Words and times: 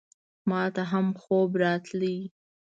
ماته 0.49 0.83
هم 0.91 1.07
خوب 1.21 1.49
راتلی! 1.63 2.17